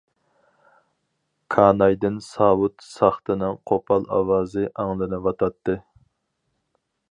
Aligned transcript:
كانايدىن 1.55 2.17
ساۋۇت 2.29 2.87
ساختىنىڭ 2.87 3.61
قوپال 3.73 4.09
ئاۋازى 4.17 4.67
ئاڭلىنىۋاتاتتى. 4.85 5.77